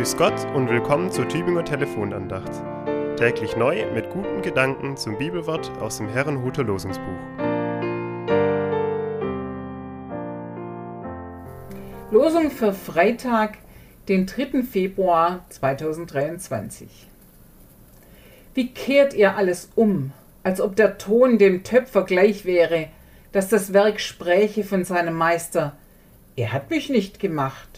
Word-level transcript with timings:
Grüß 0.00 0.16
Gott 0.16 0.46
und 0.54 0.70
willkommen 0.70 1.12
zur 1.12 1.28
Tübinger 1.28 1.62
Telefonandacht. 1.62 2.52
Täglich 3.18 3.54
neu 3.54 3.84
mit 3.92 4.08
guten 4.08 4.40
Gedanken 4.40 4.96
zum 4.96 5.18
Bibelwort 5.18 5.70
aus 5.78 5.98
dem 5.98 6.08
Herrenhuter 6.08 6.64
Losungsbuch. 6.64 7.04
Losung 12.10 12.50
für 12.50 12.72
Freitag, 12.72 13.58
den 14.08 14.24
3. 14.24 14.62
Februar 14.62 15.44
2023. 15.50 16.88
Wie 18.54 18.72
kehrt 18.72 19.12
ihr 19.12 19.36
alles 19.36 19.70
um, 19.74 20.12
als 20.42 20.62
ob 20.62 20.76
der 20.76 20.96
Ton 20.96 21.36
dem 21.36 21.62
Töpfer 21.62 22.04
gleich 22.04 22.46
wäre, 22.46 22.88
dass 23.32 23.50
das 23.50 23.74
Werk 23.74 24.00
spräche 24.00 24.64
von 24.64 24.82
seinem 24.82 25.12
Meister, 25.12 25.76
er 26.36 26.54
hat 26.54 26.70
mich 26.70 26.88
nicht 26.88 27.20
gemacht 27.20 27.70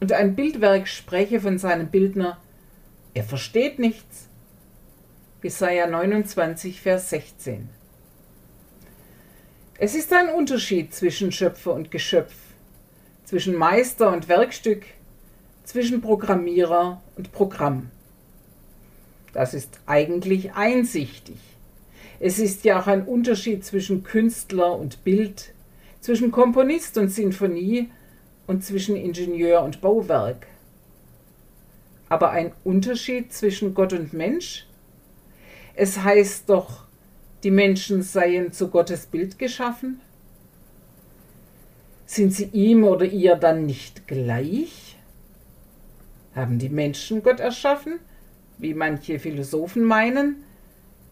und 0.00 0.12
ein 0.12 0.34
Bildwerk 0.34 0.88
spreche 0.88 1.40
von 1.40 1.58
seinem 1.58 1.88
Bildner, 1.88 2.38
er 3.14 3.24
versteht 3.24 3.78
nichts. 3.78 4.28
Jesaja 5.42 5.86
29, 5.86 6.80
Vers 6.80 7.10
16. 7.10 7.68
Es 9.78 9.94
ist 9.94 10.12
ein 10.12 10.28
Unterschied 10.28 10.94
zwischen 10.94 11.32
Schöpfer 11.32 11.72
und 11.72 11.90
Geschöpf, 11.90 12.34
zwischen 13.24 13.56
Meister 13.56 14.12
und 14.12 14.28
Werkstück, 14.28 14.84
zwischen 15.64 16.02
Programmierer 16.02 17.02
und 17.16 17.32
Programm. 17.32 17.90
Das 19.32 19.54
ist 19.54 19.80
eigentlich 19.86 20.52
einsichtig. 20.52 21.38
Es 22.18 22.38
ist 22.38 22.64
ja 22.64 22.80
auch 22.80 22.86
ein 22.86 23.04
Unterschied 23.04 23.64
zwischen 23.64 24.02
Künstler 24.02 24.78
und 24.78 25.04
Bild, 25.04 25.54
zwischen 26.00 26.30
Komponist 26.30 26.98
und 26.98 27.08
Sinfonie 27.08 27.90
und 28.50 28.64
zwischen 28.64 28.96
Ingenieur 28.96 29.62
und 29.62 29.80
Bauwerk. 29.80 30.48
Aber 32.08 32.30
ein 32.32 32.50
Unterschied 32.64 33.32
zwischen 33.32 33.74
Gott 33.74 33.92
und 33.92 34.12
Mensch? 34.12 34.66
Es 35.76 36.02
heißt 36.02 36.50
doch, 36.50 36.88
die 37.44 37.52
Menschen 37.52 38.02
seien 38.02 38.52
zu 38.52 38.66
Gottes 38.66 39.06
Bild 39.06 39.38
geschaffen? 39.38 40.00
Sind 42.06 42.32
sie 42.32 42.46
ihm 42.46 42.82
oder 42.82 43.04
ihr 43.04 43.36
dann 43.36 43.66
nicht 43.66 44.08
gleich? 44.08 44.96
Haben 46.34 46.58
die 46.58 46.70
Menschen 46.70 47.22
Gott 47.22 47.38
erschaffen, 47.38 48.00
wie 48.58 48.74
manche 48.74 49.20
Philosophen 49.20 49.84
meinen, 49.84 50.42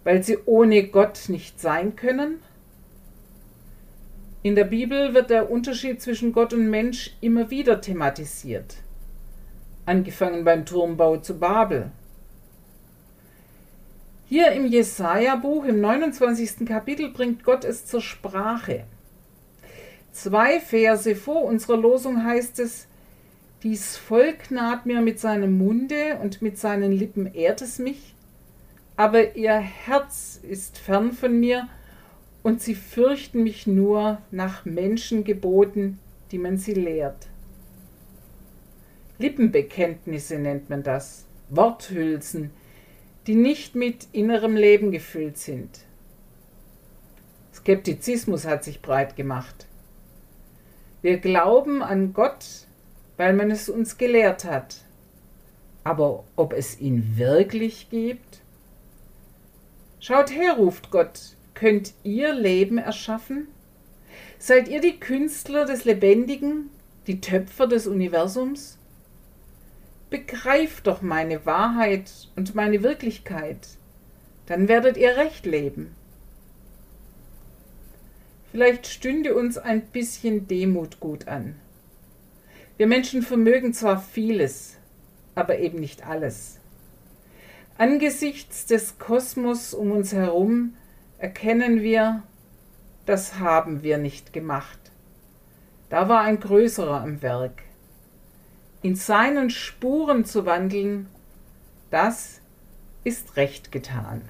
weil 0.03 0.25
sie 0.25 0.39
ohne 0.45 0.89
Gott 0.89 1.29
nicht 1.29 1.61
sein 1.61 1.95
können? 1.95 2.43
In 4.49 4.55
der 4.55 4.65
Bibel 4.65 5.13
wird 5.13 5.29
der 5.29 5.51
Unterschied 5.51 6.01
zwischen 6.01 6.33
Gott 6.33 6.55
und 6.55 6.71
Mensch 6.71 7.11
immer 7.21 7.51
wieder 7.51 7.83
thematisiert. 7.83 8.77
Angefangen 9.85 10.43
beim 10.43 10.65
Turmbau 10.65 11.19
zu 11.19 11.39
Babel. 11.39 11.91
Hier 14.25 14.53
im 14.53 14.65
Jesaja-Buch 14.65 15.67
im 15.67 15.83
29. 15.83 16.67
Kapitel 16.67 17.11
bringt 17.11 17.45
Gott 17.45 17.67
es 17.67 17.85
zur 17.85 18.01
Sprache. 18.01 18.85
Zwei 20.13 20.61
Verse 20.61 21.15
vor 21.15 21.45
unserer 21.45 21.77
Losung 21.77 22.25
heißt 22.25 22.59
es: 22.59 22.87
Dies 23.63 23.99
Volk 23.99 24.51
naht 24.51 24.87
mir 24.87 25.03
mit 25.03 25.21
seinem 25.21 25.59
Munde 25.59 26.19
und 26.23 26.41
mit 26.41 26.57
seinen 26.57 26.93
Lippen 26.93 27.27
ehrt 27.35 27.61
es 27.61 27.79
mich, 27.79 28.15
aber 28.97 29.37
ihr 29.37 29.59
Herz 29.59 30.41
ist 30.43 30.79
fern 30.79 31.13
von 31.13 31.39
mir 31.39 31.69
und 32.49 32.63
sie 32.63 32.75
fürchten 32.75 33.43
mich 33.43 33.67
nur 33.67 34.23
nach 34.31 34.65
Menschengeboten, 34.65 35.99
die 36.31 36.39
man 36.39 36.57
sie 36.57 36.73
lehrt. 36.73 37.27
Lippenbekenntnisse 39.19 40.39
nennt 40.39 40.71
man 40.71 40.83
das, 40.83 41.27
Worthülsen, 41.51 42.51
die 43.27 43.35
nicht 43.35 43.75
mit 43.75 44.09
innerem 44.13 44.57
Leben 44.57 44.93
gefüllt 44.93 45.37
sind. 45.37 45.81
Skeptizismus 47.53 48.47
hat 48.47 48.65
sich 48.65 48.81
breit 48.81 49.15
gemacht. 49.15 49.67
Wir 51.03 51.19
glauben 51.19 51.83
an 51.83 52.15
Gott, 52.15 52.47
weil 53.19 53.35
man 53.35 53.51
es 53.51 53.69
uns 53.69 53.99
gelehrt 53.99 54.47
hat. 54.47 54.77
Aber 55.85 56.25
ob 56.35 56.55
es 56.55 56.81
ihn 56.81 57.19
wirklich 57.19 57.91
gibt? 57.91 58.41
Schaut 60.01 60.31
her, 60.31 60.55
ruft 60.55 60.91
Gott, 60.91 61.37
Könnt 61.59 61.93
ihr 62.05 62.35
Leben 62.35 62.79
erschaffen? 62.79 63.49
Seid 64.39 64.69
ihr 64.69 64.81
die 64.81 65.01
Künstler 65.01 65.65
des 65.65 65.85
Lebendigen, 65.85 66.71
die 67.09 67.21
Töpfer 67.21 67.67
des 67.67 67.89
Universums? 67.89 68.79
Begreift 70.09 70.87
doch 70.87 71.03
meine 71.03 71.45
Wahrheit 71.47 72.13
und 72.37 72.55
meine 72.55 72.85
Wirklichkeit, 72.85 73.71
dann 74.47 74.69
werdet 74.69 74.97
ihr 74.97 75.17
recht 75.17 75.47
leben. 75.47 75.97
Vielleicht 78.53 78.87
stünde 78.87 79.35
uns 79.35 79.59
ein 79.59 79.83
bisschen 79.83 80.47
Demut 80.47 81.01
gut 81.01 81.27
an. 81.27 81.57
Wir 82.77 82.87
Menschen 82.87 83.21
vermögen 83.23 83.75
zwar 83.75 84.01
vieles, 84.01 84.77
aber 85.35 85.59
eben 85.59 85.81
nicht 85.81 86.07
alles. 86.07 86.61
Angesichts 87.79 88.67
des 88.67 89.01
Kosmos 89.01 89.75
um 89.75 89.91
uns 89.91 90.13
herum 90.13 90.75
erkennen 91.19 91.83
wir, 91.83 92.23
das 93.07 93.39
haben 93.39 93.83
wir 93.83 93.99
nicht 93.99 94.33
gemacht. 94.33 94.79
Da 95.91 96.09
war 96.09 96.21
ein 96.21 96.41
Größerer 96.41 97.01
am 97.01 97.23
Werk. 97.23 97.63
In 98.83 98.95
seinen 98.95 99.51
Spuren 99.51 100.25
zu 100.25 100.47
wandeln, 100.47 101.09
das 101.91 102.41
ist 103.05 103.37
recht 103.37 103.73
getan. 103.73 104.23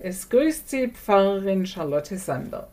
Es 0.00 0.28
grüßt 0.28 0.68
Sie 0.68 0.88
Pfarrerin 0.88 1.64
Charlotte 1.64 2.18
Sander. 2.18 2.68